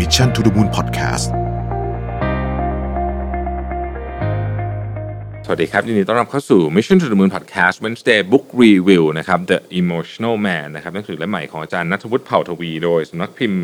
[0.00, 1.26] Mission to the Moon Podcast
[5.44, 13.62] สวัสดีครับยินดีต้อนรับเข้าสู่ Mission to the Moon Podcast Wednesday Book Review นะครับ The Emotional Man นะครับหนังสือเล่มใหม่ของอาจารย์นัทวุฒิเผ่าทวี โดยสำนักพิมพ์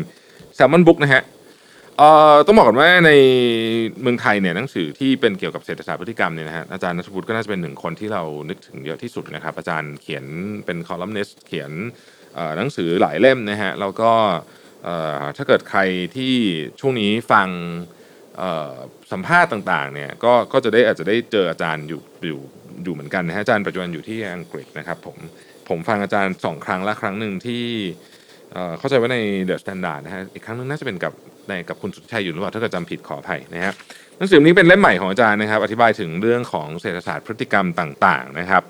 [0.57, 1.21] Salmon Book นะฮะ
[1.97, 3.11] เอ่อต้องบอกก่อนว่าใน
[4.01, 10.25] เมืองไทยเนี่ยหนังสือที่เป็นเกี่ยวกับเศรษฐศาสตร์พฤติกรรมเนี่ยนะฮะอาจารย์นัทวุฒิก็น่าจะเป็นหนึ่งคนที่เรานึกถึงเยอะที่สุดนะครับ อาจารย์เขียน
[10.65, 11.71] เป็นคอลัมนิสต์เขียน
[12.57, 14.11] หนังสือหลายเล่มนะฮะแล้วก็
[14.66, 15.79] ถ้าเกิดใคร
[16.15, 16.35] ที่
[16.79, 17.47] ช่วงนี้ฟัง
[19.11, 22.39] สัมภาษณ์ต่างๆเนี่ยก็ก็จะได้อาจจะได้เจออาจารย์อยู่อยู่
[22.83, 25.17] อยู่เหมือนกันนะฮะอาจารย์ปัจจุบันอยู่ที่อังกฤษนะครับผม
[25.69, 27.63] ผมฟังอาจารย์สองครั้งและครั้งหนึ่งที่
[28.79, 31.13] เข้าใจว่าใน The Standard นะฮะอีกครั้งหนึ่งน่าจะเป็นกับ
[31.47, 33.73] ในกับคุณสุทธิชัยอยู่หรือเปล่าถ้าเกิดจำผิดขออภัยนะฮะ
[34.17, 38.63] หนังสือนี้เป็นเล่มใหม่ของอาจารย์นะครับ อธิบายถึงเรื่องของเศรษฐศาสตร์พฤติกรรมต่างๆนะครับ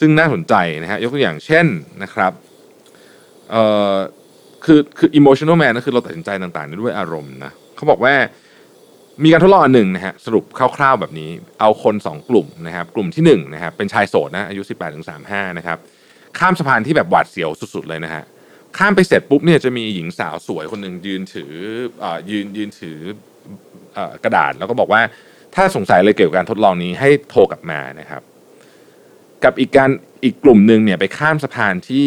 [0.00, 1.66] ซึ่งน่าสนใจนะฮะยกตัวอย่างเช่น
[2.02, 2.32] นะครับ
[3.50, 3.96] เอ่อ
[4.64, 8.14] คือคือ emotional man ก็คือเราตัดสินใจต่างๆด้วยอารมณ์นะเขาบอกว่า
[9.24, 10.44] มีการทดลองอันหนึ่งนะฮะสรุป
[10.76, 15.78] คร่าวๆแบบนี้ เอาคน 2 กลุ่มนะครับ กลุ่มที่1นะครับเป็นชายโสดนะอายุ 18ถึง35 นะครับ
[16.38, 18.22] ข้ามสะพานที่แบบหวาดเสียวสุดๆเลยนะฮะ
[18.78, 21.52] ข้ามไปเสร็จปุ๊บเนี่ยจะมีหญิงสาวสวยคนหนึ่งยืนถือ
[22.02, 22.98] อ่อยืนยืนถือ
[23.96, 25.00] อ่อกระดาษแล้วก็บอกว่า
[25.54, 28.22] ถ้าสงสัยอะไรเกี่ยวกับการทดลองนี้ให้โทรกลับมานะครับ
[29.44, 29.90] กับอีกการ
[30.24, 32.06] อีกกลุ่มหนึ่งเนี่ยไปข้ามสะพานที่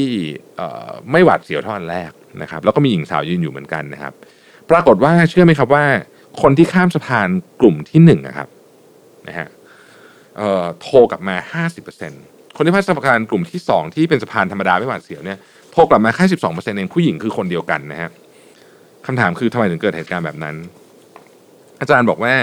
[0.59, 4.13] อ่อไม่หวาดเสียวเท่าอันแรก นะครับแล้วก็มีหญิงสาวยืนอยู่เหมือนกันนะครับ
[4.69, 5.85] ปรากฏว่าเชื่อไหมครับว่า
[6.41, 7.29] คนที่ข้ามสะพาน
[7.61, 8.47] กลุ่มที่หนึ่งนะครับ
[9.27, 9.47] นะฮะ
[10.81, 11.63] โทรกลับมา
[11.97, 15.37] 50%คนที่ข้ามสะพานกลุ่มที่สองที่เป็นสะพานธรรมดาไม่หวาดเสียวเนี่ย
[15.71, 18.09] โทรกลับมาแค่12%เองผู้หญิงคือคนเดียวกันนะฮะ
[19.05, 20.55] คำถามคือทำไมถึงเกิดเหตุการณ์แบบนั้น
[21.79, 22.33] อาจารย์บอกว่า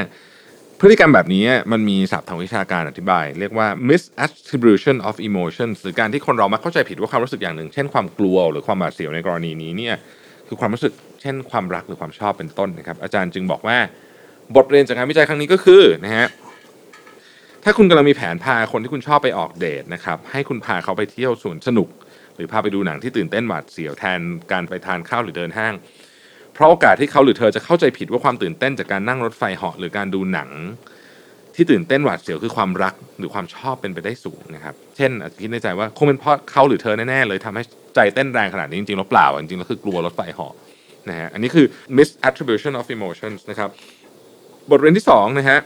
[0.85, 9.95] พฤติกรรมแบบนี้มันมีศัพท์ทางวิชาการอธิบาย เรียกว่า misattribution of emotions หรือการที่คนเรามักเข้าใจผิดว่าความรู้สึกอย่างหนึ่ง เช่นความกลัวหรือความหวาดเสียวในกรณีนี้เนี่ย
[10.49, 13.79] คือความรู้สึกเช่นความรักหรือความชอบเป็นต้นนะครับ อาจารย์จึงบอกว่า
[14.57, 16.27] บทเรียนจากการวิจัยครั้งนี้ก็คือนะฮะ
[17.65, 21.89] ถ้าคุณกำลังมีแผนพาคนที่คุณชอบไปออกเดทนะครับให้คุณพาเขาไปเที่ยวสวนสนุก
[22.37, 24.21] หรือพาไปดูหนังที่ตื่นเต้นหวาดเสียวแทน
[24.53, 25.75] การไปทานข้าวหรือเดินห้าง
[26.63, 30.51] ราะโอกาสที่เขาหรือเธอจะเข้าใจผิดว่าความตื่นเต้นจากการนั่งรถไฟเหาะหรือการดูหนัง
[31.55, 37.63] ที่ตื่นเต้นหวาดเสียวคือความรักหรือความชอบเป็นไปได้สูงนะครับ เช่นอาจจะคิดในใจว่าคงเป็นเพราะเขาหรือเธอแน่ๆเลยทำให้
[37.95, 40.55] ใจเต้นแรงขนาดนี้จริงๆแล้วเปล่า จริงๆแล้วคือกลัวรถไฟเหาะ
[41.09, 41.67] นะฮะอันนี้คือ
[41.99, 43.71] misattribution of emotions นะครับ
[44.71, 45.59] บทเรียนที่สองนะฮะ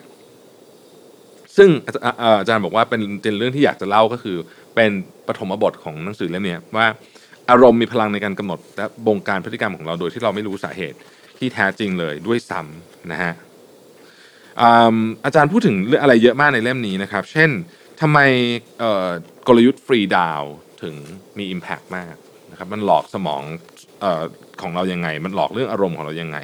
[1.56, 4.36] ซึ่งอาจอ่าจารย์บอกว่าเป็นเป็นเรื่องที่อยากจะเล่าก็คือ
[4.74, 4.90] เป็น
[5.28, 6.86] ปฐมบทของหนังสือเล่มเนี้ยว่า
[7.50, 10.98] อารมณ์มีพลังในการกำหนดและบงการพฤติกรรมของเราโดยที่เราไม่รู้สาเหตุ
[11.38, 13.32] ที่แท้จริงเลยด้วยซ้ำนะฮะ
[15.24, 17.50] อาจารย์พูดถึงเรื่องอะไรเยอะมากในเล่มนี้นะครับ เช่น
[18.00, 18.18] ทำไม
[19.46, 20.42] กลยุทธ์ฟรีดาว
[20.82, 20.94] ถึง
[21.38, 22.14] มี Impact มาก
[22.50, 23.42] นะครับมันหลอกสมอง
[24.04, 24.22] ออ
[24.62, 26.38] ของเรายังไง มันหลอกเรื่องอารมณ์ของเรายังไง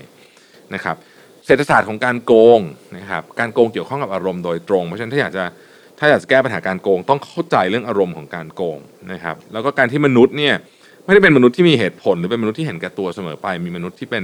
[0.74, 0.96] นะครับ
[1.46, 2.60] เศรษฐศาสตร์ของการโกง
[2.96, 5.44] นะครับการโกงเกี่ยวข้องกับอารมณ์โดยตรง เพราะฉะนั้นถ้าอยากจะ
[5.98, 8.78] ถ้าอยากจะแก้ปัญหาการโกง ต้องเข้าใจเรื่องอารมณ์ของการโกง
[9.12, 10.54] นะครับแล้วก็การที่มนุษย์เนี่ย
[11.04, 14.22] ไม่ได้เป็นมนุษย์ที่มีเหตุผล หรือเป็นมนุษย์ที่เห็นแก่ตัวเสมอไป มีมนุษย์ที่เป็น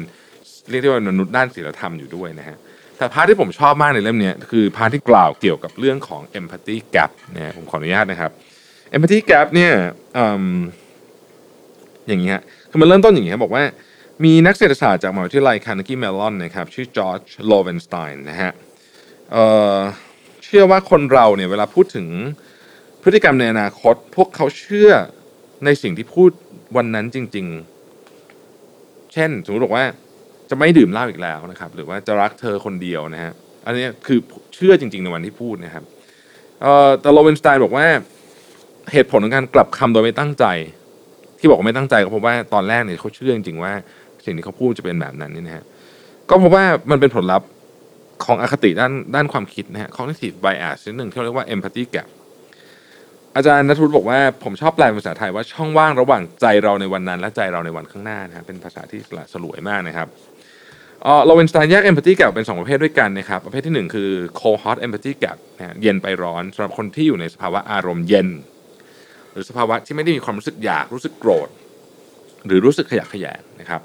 [0.71, 2.56] เรียกได้ว่ามนุษย์ด้านศีลธรรมอยู่ด้วยนะฮะ
[2.99, 8.31] แต่ part ที่ผมชอบมากในเล่มนี้คือ part ที่กล่าวเกี่ยวกับเรื่องของ empathy gap เนี่ยผมขออนุญาตนะครับ
[8.94, 10.21] empathy gap เนี่ย
[12.09, 13.65] อย่างนี้ฮะคือมันเริ่มต้นอย่างนี้ครับบอกว่า
[14.25, 18.50] มีนักเศรษฐศาสตร์จากมหาวิทยาลัย Carnegie Mellon นะครับชื่อ George Loewenstein นะฮะ
[19.32, 22.06] เชื่อว่าคนเราเนี่ยเวลาพูดถึง
[23.03, 24.91] พฤติกรรมในอนาคต พวกเขาเชื่อ
[25.65, 26.31] ในสิ่งที่พูด
[26.77, 27.47] วันนั้นจริง
[28.31, 29.84] ๆ เช่น สมมติบอกว่า
[30.51, 33.33] จะไม่ดื่มเหล้าอีกแล้วนะครับ หรือว่าจะรักเธอคนเดียวนะฮะ
[33.67, 34.19] อันนี้คือ
[34.55, 35.84] เชื่อจริง ๆ ในวันที่พูดนะครับ
[36.62, 37.87] เอ่อแต่ Loewenstein บอกว่า
[38.93, 40.45] เหตุผลของการกลับคำโดยไม่ตั้งใจ
[41.39, 43.73] ที่บอกว่าไม่ตั้งใจก็เพราะว่าตอนแรกเนี่ยเขาเชื่อจริงๆว่า
[44.25, 45.65] สิ่งที่เขาพูดจะเป็นแบบนั้นนี่นะฮะ
[46.29, 47.49] ก็เพราะว่ามันเป็นผลลัพธ์
[48.25, 52.09] ของอคติด้านด้านความคิดนะฮะ cognitive bias ชนิดหนึ่งที่เรียกว่า empathy gap
[53.37, 60.08] อาจารย์นัทวุฒิบอกว่าผมชอบแปลเป็นภาษาไทยว่าช่องว่างระหว่างใจเราในวันนั้น และใจเราในวันข้างหน้านะฮะเป็นภาษาที่สละสลวยมากนะครับ
[61.02, 64.11] เออโรเวนสไตน์แยก empathy gap เป็น 2 ประเภทด้วยกันนะครับประเภทที่ 1 คือ
[64.41, 68.29] cold hot empathy gap นะฮะเย็นไปร้อนสำหรับคนที่อยู่ในสภาวะอารมณ์เย็น
[69.32, 71.49] หรือสภาวะที่ไม่ได้มีความรู้สึกอยากรู้สึกโกรธ
[72.47, 73.81] หรือรู้สึกขยะแขยงนะครับ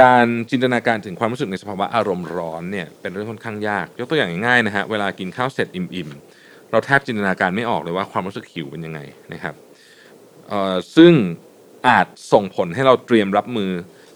[0.00, 6.33] การจินตนาการถึงความรู้สึกในสภาวะอารมณ์ร้อนเนี่ยเป็นเรื่องค่อนข้างยาก ยกตัวอย่างง่ายๆนะฮะเวลากินข้าวเสร็จอิ่มๆ
[6.70, 9.00] เราแทบจินตนาการไม่ออกเลยว่าความรู้สึกหิวเป็นยังไง
[9.32, 9.54] นะครับ
[10.96, 11.12] ซึ่ง
[11.88, 13.70] อาจส่งผลให้เราเตรียมรับมือ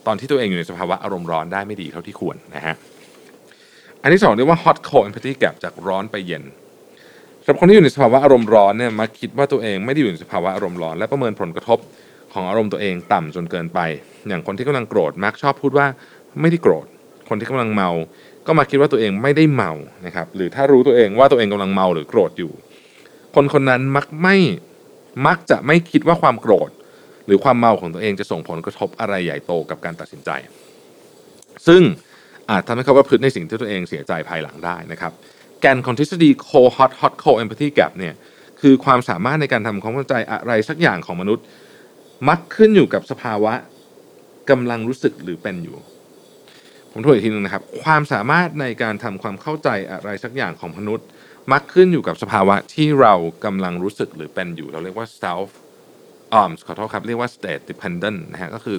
[0.07, 2.75] ตอนที่ตัวเองอยู่ในสภาวะอารมณ์ร้อนได้ไม่ดีเท่าที่ควรนะฮะ
[4.01, 6.43] อันที่สองเรียกว่า hot cold empathy gap จากร้อนไปเย็น
[7.43, 11.79] สำหรับคนที่อยู่ในสภาวะอารมณ์ร้อนเนี่ยมักคิดว่าตัวเองไม่ได้อยู่ในสภาวะอารมณ์ร้อน และประเมินผลกระทบ
[12.33, 13.79] ของอารมณ์ตัวเองต่ำจนเกินไป
[14.27, 15.87] อย่างคนที่กำลังโกรธมักชอบพูดว่า
[16.41, 16.85] ไม่ได้โกรธ
[17.29, 17.89] คนที่กำลังเมา
[18.51, 19.71] ก็มาคิดว่าตัวเองไม่ได้เมา
[20.05, 22.51] นะครับ หรือถ้ารู้ตัวเองว่าตัวเองกำลังเมาหรือโกรธอยู่
[23.35, 24.37] คนคนนั้นมักไม่
[25.27, 26.69] มักจะไม่คิดว่าความโกรธ
[27.25, 30.29] หรือความเมาของตัวเองจะส่งผลกระทบอะไรใหญ่โตกับการตัดสินใจ
[31.67, 31.81] ซึ่ง
[32.49, 35.11] อาจทำให้เขาประพฤติในสิ่งที่ตัวเองเสียใจภายหลังได้นะครับ
[35.61, 38.13] แกนของทฤษฎี co hot hot co empathy gap เนี่ย
[38.61, 41.45] คือความสามารถในการทำความเข้าใจอะไรสักอย่างของมนุษย์
[42.29, 43.53] มักขึ้นอยู่กับสภาวะ
[44.49, 45.77] กำลังรู้สึกหรือเป็นอยู่
[46.91, 51.07] ผมทวนอีกทีนึงนะครับ ความสามารถในการทำความเข้าใจอะไรสักอย่างของมนุษย์
[51.51, 53.13] มักขึ้นอยู่กับสภาวะที่เรา
[53.45, 55.49] กำลังรู้สึกหรือเป็นอยู่ เราเรียกว่า self
[56.33, 58.77] อ่าขอโทษครับ เรียกว่า state dependent นะฮะก็คือ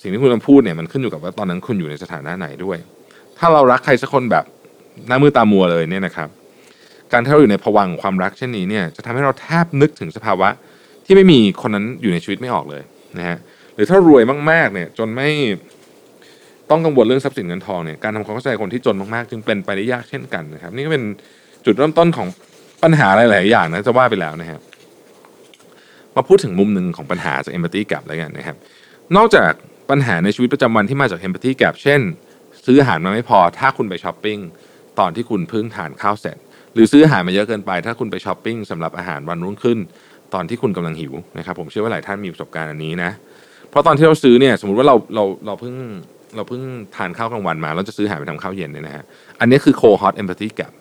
[0.00, 2.78] สิ่งที่คุณกำลังพูดเนี่ยมันขึ้นอยู่กับว่าตอนนั้นคุณอยู่ในสถานะไหนด้วย
[3.38, 4.44] ถ้าเรารักใครสักคนแบบ
[5.08, 6.28] หน้ามือตามัวเลยเนี่ยนะครับ
[7.12, 10.48] การที่เราอยู่ในภวังค์ความรักเช่นนี้เนี่ยจะทำให้เราแทบนึกถึงสภาวะ
[11.04, 12.82] ที่ไม่มีคนนั้นอยู่ในชีวิตไม่ออกเลย
[13.18, 13.38] นะฮะ
[13.74, 15.30] หรือถ้ารวยมากๆเนี่ยจนไม่
[16.70, 21.04] ต้องกังวลเรื่องทรัพย์สินเงินทองเนี่ยการทำความเข้าใจคนที่จนมากๆ จึงเป็นไปได้ยากเช่นกันนะครับ นี่ก็เป็น
[21.64, 22.28] จุดเริ่มต้นของ
[22.82, 24.60] ปัญหาหลายๆอย่างนะจะว่าไปแล้วนะครับ
[26.16, 28.56] มาพูดถึงมุมหนึ่งของปัญหาจาก empathy gap แล้วกันนะครับ
[29.16, 29.50] นอกจาก
[29.90, 32.00] ปัญหาในชีวิตประจำวันที่มาจาก empathy gap เช่น
[32.66, 34.38] ซื้ออาหารมาไม่พอถ้าคุณไปช้อปปิ้ง
[34.98, 36.36] ตอนที่คุณเพิ่งทานข้าวเสร็จ
[36.74, 39.78] หรือซื้ออาหารมาเยอะเกินไป ถ้าคุณไปช้อปปิ้งสำหรับอาหารวันรุ่งขึ้น
[40.34, 43.10] ตอนที่คุณกำลังหิวนะครับ ผมเชื่อว่าหลายท่านมีประสบการณ์อันนี้นะ
[43.70, 45.74] เพราะตอนที่เราซื้อเนี่ยสมมติว่าเราเราเราเพิ่ง
[46.36, 46.62] เราเพิ่ง
[46.96, 49.04] ทานข้าวกลางวันมาเราจะซื้ออาหารไปทำข้าวเย็นเนี่ยนะฮะ
[49.40, 50.72] อันนี้คือ cohort empathy gap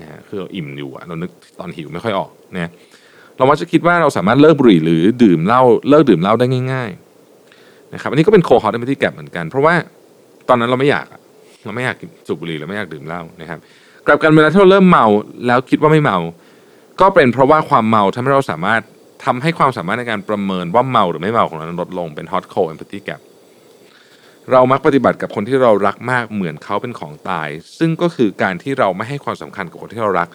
[0.00, 2.70] นะฮะคือเราอิ่มอยู่อะเรานึกตอนหิวไม่ค่อยออกเนี่ย
[3.36, 6.90] เรามักจะคิดว่าเราสามารถเลิกบุหรี่หรือดื่มเหล้าเลิกดื่มเหล้าได้ง่าย
[7.40, 9.74] ๆ นะครับ อันนี้ก็เป็น cohort empathy gap เหมือนกัน เพราะว่า
[10.48, 11.20] ตอนนั้นเราไม่อยากอะ
[11.64, 11.96] เราไม่อยาก
[12.26, 13.58] สูบบุหรี่เราไม่อยากดื่มเหล้านะครับ
[14.06, 15.06] กลับกันเวลาที่เราเริ่มเมา
[15.46, 16.18] แล้วคิดว่าไม่เมา
[17.00, 18.80] ก็เป็นเพราะว่าความเมาทำให้เราสามารถ
[19.24, 23.20] ทำให้ความสามารถในการประเมินว่าเมาหรือไม่เมาของเราลดลงเป็น hot cold empathy gap
[24.52, 27.48] เรามักปฏิบัติกับคนที่เรารักมากเหมือนเขาเป็นของตาย
[27.78, 30.28] ซึ่งก็คือการที่เราไม่ให้ความสำคัญกับคนที่เรารัก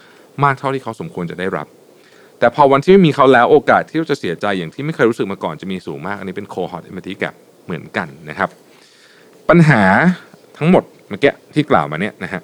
[0.44, 1.68] มากเท่าที่เขาสมควรจะได้รับ
[2.40, 7.36] แต่พอวันที่ไม่มีเขาแล้วโอกาสที่เราจะเสียใจอย่างที่ไม่เคยรู้สึกมาก่อนจะมีสูงมาก อันนี้เป็น cohort empathy gap
[7.66, 8.50] เหมือนกันนะครับ
[9.50, 9.84] ปัญหา
[10.58, 12.42] ทั้งหมดเมื่อกี้ที่กล่าวมาเนี่ยนะฮะ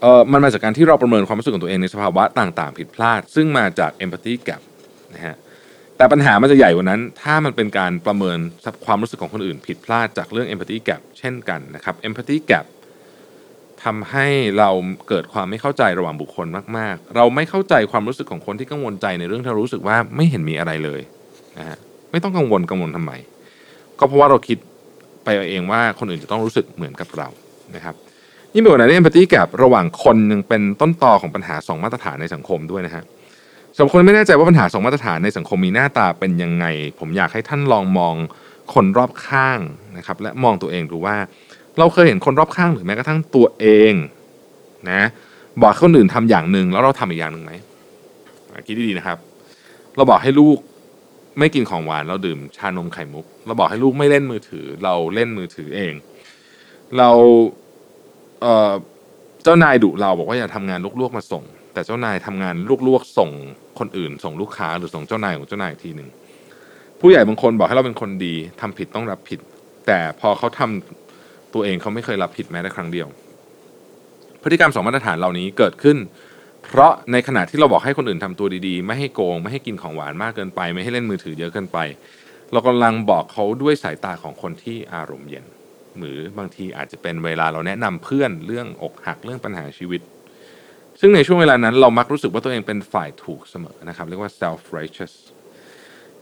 [0.00, 4.62] เออมันมาจากการที่เราประเมินความรู้สึกของตัวเองในสภาวะต่าง ๆ ผิดพลาด ซึ่งมาจาก empathy gap
[5.14, 5.34] นะฮะ
[5.96, 8.38] แต่ปัญหามันจะใหญ่กว่านั้น ถ้ามันเป็นการประเมิน
[8.86, 12.64] ความรู้สึกของคนอื่น ผิดพลาดจากเรื่อง empathy gap เช่นกันนะครับ empathy gap
[13.84, 14.26] ทำให้
[14.58, 14.70] เรา
[15.08, 16.46] เกิดความไม่เข้าใจระหว่างบุคคล
[16.78, 21.00] มาก ๆ เราไม่เข้าใจความรู้สึกของคนที่กังวลใจในเรื่องที่รู้สึกว่าไม่เห็นมีอะไรเลย
[21.58, 21.78] นะฮะ
[22.10, 23.12] ไม่ต้องกังวลกังวลทำไม
[23.98, 24.58] ก็เพราะว่าเราคิด
[25.24, 27.28] ไปเองว่าคนอื่นจะต้องรู้สึกเหมือนกับเรา
[27.74, 27.94] นะครับ
[28.54, 33.04] ยิ่งไปกว่านั้น empathy gap ระหว่างคนยังเป็นต้นตอของปัญหา 2 มาตรฐานในสังคมด้วยนะฮะ
[33.76, 36.66] สำหรับคนไม่แน่ใจว่าปัญหา2มาตรฐานในสังคมมีหน้าตาเป็นยังไง
[36.98, 38.14] ผมอยากให้ท่านลองมอง
[38.74, 39.58] คนรอบข้าง
[39.96, 41.16] นะครับ และมองตัวเองดูว่า
[41.78, 43.94] เราเคยเห็นคนรอบข้างหรือแม้กระทั่งตัวเอง
[44.90, 45.02] นะ
[45.60, 47.52] บอกคนอื่นทำอย่างหนึ่งแล้วเราทำอีกอย่างหนึ่งไหม
[48.66, 49.18] คิดดีๆนะครับ
[49.96, 50.58] เราบอกให้ลูก
[51.38, 55.94] ไม่กินของหวานเราดื่มชานมไข่มุก เราบอกให้ลูกไม่เล่นมือถือ เราเล่นมือถือเอง
[56.98, 57.10] เรา
[59.42, 61.44] เจ้านายดุเราบอกว่าอย่าทำงานลวกๆมาส่ง
[61.74, 62.54] แต่เจ้านายทำงาน
[62.86, 63.30] ลวกๆส่ง
[63.78, 66.08] คนอื่น ส่งลูกค้าหรือส่งเจ้านายของเจ้านายอีกทีหนึ่ง
[67.00, 69.40] ผู้ใหญ่บางคนบอกให้เราเป็นคนดีทำผิดต้องรับผิด
[69.86, 73.08] แต่พอเขาทำตัวเองเขาไม่เคยรับผิดแม้แต่ครั้งเดียว
[74.42, 75.98] พฤติกรรมสองมาตรฐานเหล่านี้เกิดขึ้น
[76.64, 81.78] เพราะในขณะที่เราบอกให้คนอื่นทำตัวดีๆ ไม่ให้โกง ไม่ให้กินของหวานมากเกินไป ไม่ให้เล่นมือถือเยอะเกินไป
[82.52, 85.44] เรากำลังบอกเขาด้วยสายตาของคนที่อารมณ์เย็น
[85.98, 90.00] หรือบางทีอาจจะเป็นเวลาเราแนะนำเพื่อนเรื่องอกหักเรื่องปัญหาชีวิต
[91.00, 95.12] ซึ่งในช่วงเวลานั้นเรามักรู้สึกว่าตัวเองเป็นฝ่ายถูกเสมอนะครับเรียกว่า self righteous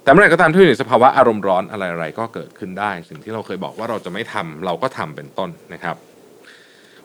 [0.03, 5.97] แต่เมื่อไหร่ก็ตามที่อยู่ในสภาวะอารมณ์ร้อนอะไรๆก็เกิดขึ้นได้ สิ่งที่เราเคยบอกว่าเราจะไม่ทำเราก็ทำเป็นต้นนะครับ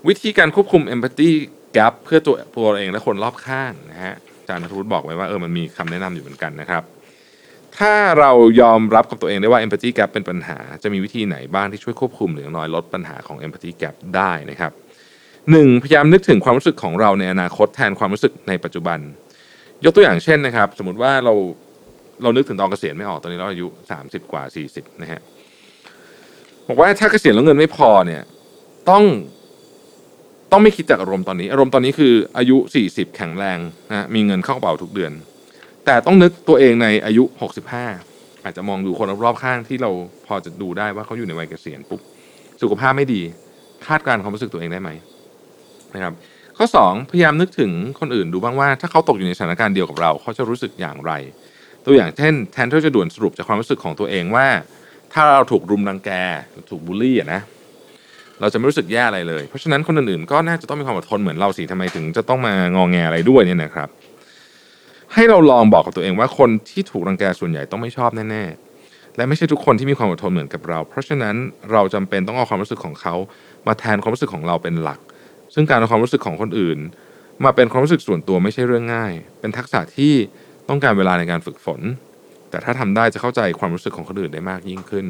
[0.07, 1.29] วิธีการควบคุม empathy
[1.77, 6.83] gap เพื่อตัวตัวเราเองและคนรอบข้างนะฮะอาจารย์นทวุฒิบอกไว้ว่าเออมันมีคำแนะนำอยู่เหมือนกันนะครับ
[7.77, 8.31] ถ้าเรา
[8.62, 14.71] ยอมรับกับตัวเองได้ว่า empathy gap เป็นปัญหา จะมีวิธีไหนบ้างที่ช่วยควบคุมหรืออย่างน้อยลดปัญหาของ empathy gap ได้นะครับ
[15.51, 18.99] หนึ่งพยายามนึกถึงความรู้สึกของเราในอนาคตแทนความรู้สึกในปัจจุบัน
[19.85, 21.33] ยกตัวอย่างเช่นนะครับ สมมติว่าเรา
[22.23, 25.21] เรานึกถึงตอนเกษียณไม่ออกตอนนี้เราอายุสามสิบกว่าสี่สิบนะฮะ
[26.67, 28.21] บอกว่าถ้าเกษียณแล้วเงินไม่พอเนี่ย
[28.89, 29.03] ต้อง
[30.51, 35.11] ต้องไม่คิดจากอารมณ์ตอนนี้อารมณ์ตอนนี้คืออายุสี่สิบแข็งแรงนะมีเงินเข้ากระเป๋าทุกเดือน
[35.85, 37.85] แต่ต้องนึกตัวเองในอายุหกสิบห้า
[38.43, 39.91] อาจจะมองดูคนรอบๆข้างที่เรา
[40.27, 42.01] พอจะดูได้ว่าเขาอยู่ในวัยเกษียณปุ๊บ
[42.61, 43.21] สุขภาพไม่ดี
[43.87, 44.89] คาดการณ์ความรู้สึกตัวเองได้ไหม
[45.96, 46.13] นะครับ
[46.58, 51.12] ข้อสองพยายามนึกถึงคนอื่นดูบ้างว่า ถ้าเขาตกอยู่ในสถานการณ์เดียวกับเรา เขาจะรู้สึกอย่างไร
[51.86, 54.48] ตัวอย่างเช่นแทนที่จะด่วนสรุปจากความรู้สึกของตัวเองว่า
[55.13, 56.12] ถ้าเราถูกรุมรังแก
[56.70, 57.41] ถูกบูลลี่นะ
[58.41, 63.89] เราจะไม่รู้สึกแย่อะไรเลย เพราะฉะนั้นคนอื่นๆก็น่าจะต้องมีความอดทนเหมือนเราสิทำไมถึงจะต้องมางองแงอะไรด้วยเนี่ยนะครับ
[65.13, 71.36] ให้เราลองบอกกับตัวเองว่าคนที่ถูกรังแกส่วนใหญ่ต้องไม่ชอบแน่ๆและไม่ใช่ทุกคนที่มีความอดทนเหมือนกับเรา เพราะฉะนั้น
[71.72, 73.15] เราจำเป็นต้องเอาความรู้สึกของเขา
[73.67, 75.00] มาแทนความรู้สึกของเราเป็นหลัก
[75.53, 76.79] ซึ่งการเอาความรู้สึกของคนอื่น
[77.43, 80.13] มาเป็นความรู้สึกส่วนตัวไม่ใช่เรื่องง่าย เป็นทักษะที่
[80.69, 81.81] ต้องการเวลาในการฝึกฝน
[82.49, 85.05] แต่ถ้าทำได้จะเข้าใจความรู้สึกของคนอื่นได้มากยิ่งขึ้น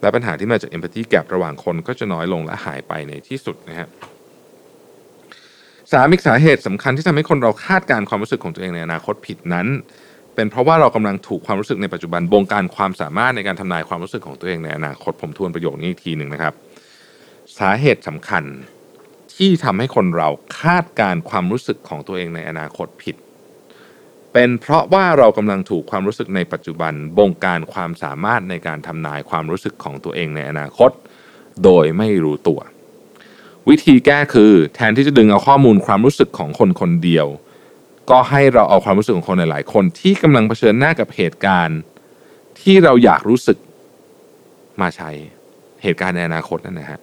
[0.00, 3.88] และปัญหาที่มาจาก empathy gap ระหว่างคนก็จะน้อยลงและหายไปในที่สุดนะฮะ
[5.92, 9.66] สามอีกสาเหตุสำคัญที่ทำให้คนเราคาดการณ์ความรู้สึกของตัวเองในอนาคตผิดนั้น
[10.34, 16.54] เป็นเพราะว่าเรากำลังถูกความรู้สึกในปัจจุบันบงการความสามารถในการทำนายความรู้สึกของตัวเองในอนาคตผมทวนประโยคนี้อีกทีหนึ่งนะครับ
[17.58, 18.44] สาเหตุสำคัญ
[19.36, 20.28] ที่ทำให้คนเรา
[20.60, 23.16] คาดการความรู้สึกของตัวเองในอนาคตผิด
[24.32, 30.90] เป็นเพราะว่าเรากำลังถูกความรู้สึกในปัจจุบันบงการความสามารถในการทำนายความรู้สึกของตัวเองในอนาคต
[31.64, 32.60] โดยไม่รู้ตัว
[33.68, 37.26] วิธีแก้คือแทนที่จะดึงเอาข้อมูลความรู้สึกของคนคนเดียว
[38.10, 41.80] ก็ให้เราเอาความรู้สึกของคนหลายๆ คนที่กำลังเผชิญหน้ากับเหตุการณ์
[42.60, 43.58] ที่เราอยากรู้สึก
[44.80, 45.10] มาใช้
[45.82, 47.00] เหตุการณ์ในอนาคตนั่นนะฮะ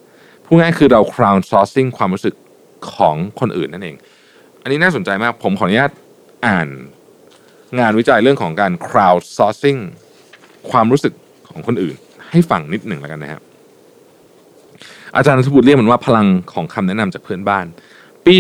[0.54, 2.36] พูดง่ายคือเรา crowd sourcing ความรู้สึก
[2.96, 3.96] ของคนอื่นนั่นเอง
[4.62, 5.92] อันนี้น่าสนใจมากผมขออนุญาต
[6.48, 6.68] อ่าน
[7.80, 9.82] งานวิจัยเรื่องของการ crowd sourcing
[10.72, 11.14] ความรู้สึก
[11.50, 11.96] ของคนอื่น
[12.32, 13.42] ให้ฟังนิดหนึ่งแล้วกันนะครับ
[15.16, 17.66] อาจารย์นัทบุตรเรียกมันว่าพลังของคำแนะนำจากเพื่อนบ้าน
[18.26, 18.36] ปี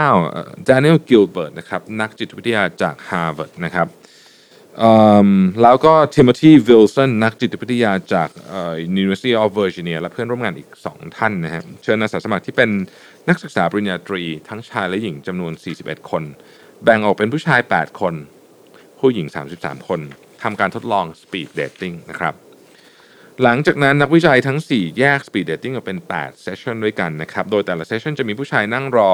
[0.00, 3.86] 2009 Daniel Gilbert นะครับนักจิตวิทยาจาก Harvard นะครับ
[5.62, 8.28] แล้วก็ Timothy Wilson นักจิตวิทยาจาก
[8.92, 12.70] University of Virginia และเพื่อนร่วมงานอีก 2 ท่านนะฮะเชิญอาสาสมัครที่เป็น
[13.28, 16.22] นักศึกษาปริญญาตรีทั้งชายและหญิงจำนวน 41 คน
[16.84, 18.14] แบ่งออกเป็นผู้ชาย 8 คน
[19.00, 20.00] ผู้หญิง 33 คน
[20.42, 22.34] ทำการทดลอง Speed Dating นะครับ
[23.42, 29.10] หลังจากนั้นนักวิจัยทั้ง 4 แยก Speed Dating ออกเป็น 8 session ด้วยกันนะครับ โดยแต่ละ session จะมีผู้ชายนั่งรอ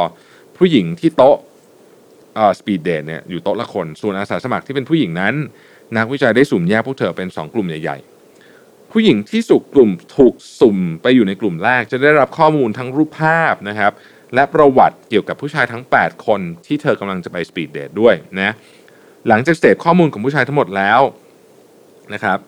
[0.56, 1.36] ผู้หญิงที่โต๊ะ
[2.58, 5.34] speed date เนี่ยอยู่โต๊ะละคน ส่วนอาสาสมัครที่เป็นผู้หญิงนั้น
[5.96, 7.98] นักวิจัยได้สุ่มแยกพวกเธอเป็น 2 กลุ่มใหญ่
[8.44, 13.92] ๆ ผู้หญิงที่สุ่มกลุ่มถูกสุ่มไปอยู่ในกลุ่มแรก จะได้รับข้อมูลทั้งรูปภาพนะครับ
[14.34, 18.52] และประวัติเกี่ยวกับผู้ชายทั้ง 8 คนที่เธอกำลังจะไป speed date ด้วยนะ
[19.28, 21.00] หลังจากเสพข้อมูลของผู้ชายทั้งหมดแล้ว
[22.14, 22.38] นะครับ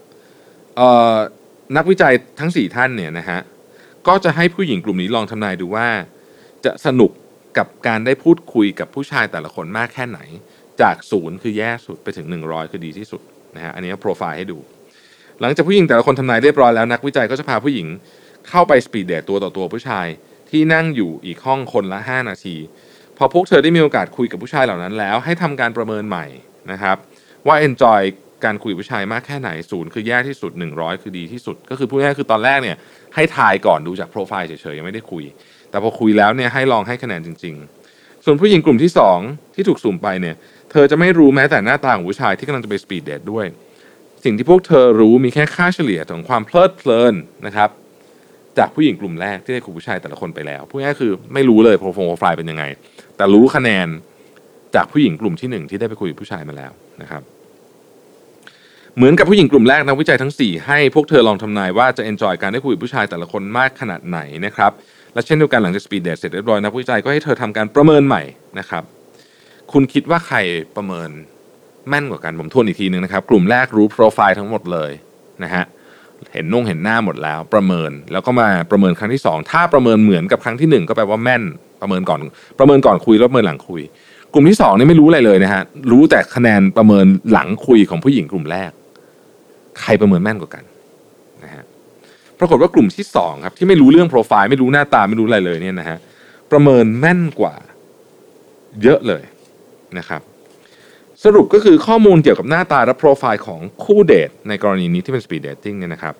[1.76, 3.38] นักวิจัยทั้ง 4 ท่านเนี่ยนะฮะ
[4.06, 5.88] ก็จะให้ผู้หญิงกลุ่มนี้ลองทำนายดูว่า
[6.64, 7.10] จะสนุก
[7.58, 10.20] กับการได้พูดคุยกับผู้ชายแต่ละคนมากแค่ไหน
[10.80, 13.20] จากศูนย์คือแย่สุดไปถึง 100 คือดีที่สุด
[13.56, 14.58] นะฮะอันนี้โปรไฟล์ให้ดู
[15.40, 17.86] หลังจากผู้หญิงแต่ละคนทำนายเรียบร้อยแล้วนักวิจัยก็จะพาผู้หญิง
[18.48, 20.06] เข้าไปสปีดเดทตัวต่อตัวผู้ชาย
[20.50, 22.56] ที่นั่งอยู่อีกห้องคนละ 5 นาที
[23.18, 26.26] พอพวกเธอได้มีโอกาสคุยกับผู้ชายเหล่านั้นแล้ว ให้ทำการประเมินใหม่
[26.72, 26.96] นะครับ
[27.46, 28.00] ว่า enjoy
[28.44, 32.76] การคุยผู้ชายมากแค่ไหนศูนย์คือแย่ที่สุด 100 คือดีที่สุด ก็คือพูดง่ายคือตอนแรกเนี่ย
[33.14, 35.24] ให้ทายก่อนดูจากโปรไฟล์เฉยๆยังไม่ได้คุย
[35.76, 37.54] แต่พอคุยแล้วเนี่ยให้ลองให้คะแนนจริง
[37.90, 38.90] ๆ ส่วนผู้หญิงกลุ่มที่
[39.22, 40.36] 2 ที่ถูกสุ่มไปเนี่ย
[40.70, 43.46] เธอจะไม่รู้แม้แต่หน้าตาของผู้ชายที่กำลังจะไปสปีดเดทด้วย
[44.24, 47.14] สิ่งที่พวกเธอรู้มีแค่ค่าเฉลี่ยของความเพลิดเพลิน
[47.46, 47.70] นะครับ
[48.58, 51.88] จากผู้หญิงกลุ่มแรกที่ได้คุยผู้ชายแต่ละคนไปแล้วพูดง่ายคือไม่รู้เลยโปร
[52.20, 52.64] ไฟล์เป็นยังไง
[53.16, 53.88] แต่รู้คะแนน
[54.74, 57.22] จากผู้หญิงกลุ่มที่1ที่ได้ไปคุยกับผู้ชายมาแล้วนะครับ
[58.96, 64.72] เหมือนกับผู้หญิงกลุ่มแรกนักวิจัยทั้ง 4 ให้พวกเธอลองทำนายว่าจะ enjoy การได้คุยกับผู้ชายแต่ละคนมากขนาดไหนนะครับ
[65.16, 68.22] และเช่นเดียวกันหลังจาก speed date เสร็จเรียบร้อยนักวิจัยก็ให้เธอทำการประเมินใหม่
[68.58, 68.82] นะครับ
[69.72, 70.38] คุณคิดว่าใคร
[70.76, 71.10] ประเมิน
[71.88, 74.90] แม่นกว่ากันผมทวนอีกทีนึงนะครับ กลุ่มแรกรู้โปรไฟล์ทั้งหมดเลย
[75.42, 75.64] นะฮะ
[76.32, 81.42] เห็นนุ่งเห็นหน้าหมดแล้ว ประเมินแล้วก็มาประเมินครั้งที่ 2 ถ้าประเมินเหมือนกับครั้งที่ 1 ก็แปลว่าแม่น
[81.80, 82.20] ประเมินก่อน
[82.58, 83.82] ประเมินก่อนคุยแล้วประเมินหลังคุย
[84.32, 88.70] กลุ่มที่2นี่ไม่รู้อะไรเลยนะฮะรู้แต่คะแนนประเมินหลังคุยของผู้หญิงกลุ่มแรก
[89.80, 90.64] ใครประเมินแม่นกว่ากัน
[92.40, 95.98] ปรากฏว่ากลุ่มที่2ครับที่ไม่รู้เรื่องโปรไฟล์ไม่รู้หน้าตาไม่รู้อะไรเลยเนี่ยนะฮะ
[96.50, 97.54] ประเมินแม่นกว่า
[98.82, 99.22] เยอะเลย
[99.98, 100.20] นะครับ
[101.24, 106.14] สรุปก็คือข้อมูลเกี่ยวกับหน้าตาและโปรไฟล์ของคู่เดทในกรณีนี้ที่เป็น speed dating เนี่ยนะครับ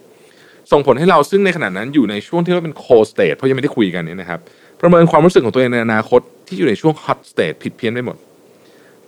[0.72, 4.40] ส่งผลให้เราซึ่งในขณะนั้นอยู่ในช่วงที่เรียกว่าเป็น cold state เพราะยังไม่ได้คุยกันเนี่ยนะครับ
[4.80, 8.16] ประเมินความรู้สึกของตัวเองในอนาคตที่อยู่ในช่วง hot state ผิดเพี้ยนไปหมด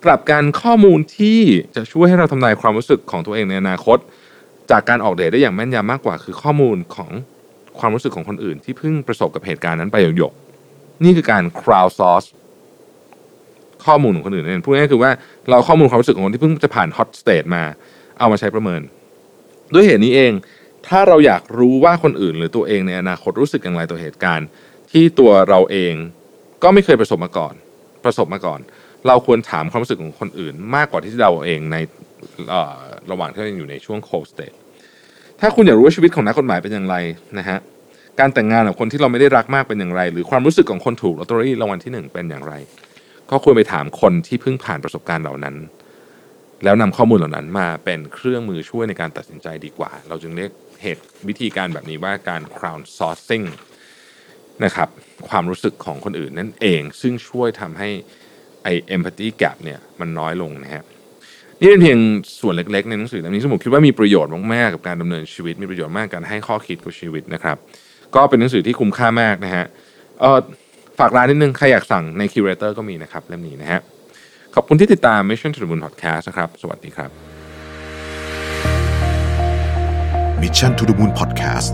[0.04, 1.38] กลับกันข้อมูลที่
[1.76, 3.98] จะช่วยให้เราทำนายความรู้สึกของตัวเองในอนาคต
[4.70, 7.10] จากการออกเดทได้อย่างแม่นยำมากกว่า คือข้อมูลของ
[7.78, 12.28] ความรู้สึกของคนอื่น ที่เพิ่งประสบกับเหตุการณ์นั้นไปหยกๆนี่คือการ crowd source
[13.86, 15.10] ข้อมูลของคนอื่นนั่นพูดง่ายๆคือว่า
[15.50, 17.62] เราข้อมูลความรู้สึกของคนที่เพิ่งจะผ่าน hot state มา
[18.18, 18.80] เอามาใช้ประเมิน
[19.72, 20.32] ด้วยเหตุนี้เอง
[20.86, 24.46] ถ้าเราอยากรู้ว่าคนอื่น หรือตัวเองในอนาคตรู้สึกอย่างไรต่อเหตุการณ์
[24.90, 25.94] ที่ตัวเราเอง
[26.62, 27.54] ก็ไม่เคยประสบมาก่อน
[28.04, 28.60] ประสบมาก่อน
[29.06, 31.76] เราควรถามความรู้สึกของคนอื่น มากกว่าที่เราเองใน
[33.10, 34.48] ระหว่างที่เราอยู่ในช่วงโคสเต e
[35.40, 36.96] ถ้าคุณอยากรู้ว่าชีวิตของนักกฎหมายเป็นอย่างไร
[37.38, 37.58] นะฮะ
[38.20, 42.54] การแต่งงานกับคนที่เราไม่ได้รักมากเป็นอย่างไร หรือความรู้สึกของคนถูกลอตเตอรี่รางวัลที่หนึ่งเป็นอย่างไร
[43.30, 45.56] ก็ควรไปถามคนที่เพิ่งผ่านประสบการณ์เหล่านั้น
[46.64, 50.50] แล้วนำข้อมูลเหล่านั้นมาเป็นเครื่องมือช่วยในการตัดสินใจดีกว่า เราจึงเรียก
[50.82, 53.46] เหตุวิธีการแบบนี้ว่าการ crowd sourcing
[54.64, 54.88] นะครับ
[55.28, 57.88] ความรู้สึกของคนอื่นนั่นเอง ซึ่งช่วยทำให้
[58.62, 60.84] ไอ empathy gap เนี่ยมันน้อยลงนะฮะ
[61.60, 61.98] นี่เป็นเพียง
[62.40, 67.56] ส่วนเล็กๆ ในหนังสือเล่มนี้ซึ่งผมคิดว่ามีประโยชน์มากๆกับการดำเนินชีวิต มีประโยชน์มากการให้ข้อคิดกับชีวิตนะครับ
[68.14, 69.64] ก็เป็นหนังสือที่คุ้มค่ามากนะฮะ
[70.20, 70.38] เออ
[70.98, 73.80] ฝากร้านนิดนึงใครอยากสั่งใน Curator ก็มีนะครับเล่มนี้นะฮะ
[74.54, 77.10] ขอบคุณที่ติดตาม Mission to the Moon Podcast นะครับ สวัสดีครับ
[80.42, 81.70] Mission to the Moon Podcast